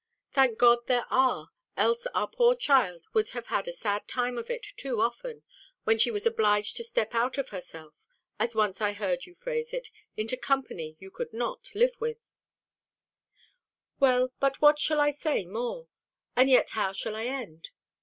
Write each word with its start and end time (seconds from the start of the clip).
Thank 0.31 0.57
God 0.57 0.87
there 0.87 1.05
are; 1.11 1.51
else 1.77 2.07
our 2.15 2.27
poor 2.27 2.55
child 2.55 3.05
would 3.13 3.29
have 3.37 3.45
had 3.53 3.67
a 3.67 3.71
sad 3.71 4.07
time 4.07 4.35
of 4.39 4.49
it 4.49 4.63
too 4.75 4.99
often, 4.99 5.43
when 5.83 5.99
she 5.99 6.09
was 6.09 6.25
obliged 6.25 6.75
to 6.77 6.83
step 6.83 7.13
out 7.13 7.37
of 7.37 7.49
herself, 7.49 7.93
as 8.39 8.55
once 8.55 8.81
I 8.81 8.93
heard 8.93 9.27
you 9.27 9.35
phrase 9.35 9.73
it, 9.75 9.89
into 10.17 10.37
company 10.37 10.97
you 10.99 11.11
could 11.11 11.33
not 11.33 11.69
live 11.75 11.93
with. 11.99 12.17
Well, 13.99 14.33
but 14.39 14.59
what 14.59 14.79
shall 14.79 14.99
I 14.99 15.11
say 15.11 15.45
more? 15.45 15.87
and 16.35 16.49
yet 16.49 16.69
how 16.71 16.93
shall 16.93 17.15
I 17.15 17.25
end? 17.25 17.69